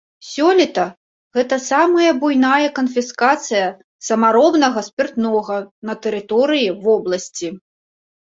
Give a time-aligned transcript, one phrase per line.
[0.27, 0.83] Сёлета
[1.37, 3.67] гэта самая буйная канфіскацыя
[4.07, 5.57] самаробнага спіртнога
[5.91, 7.47] на тэрыторыі вобласці.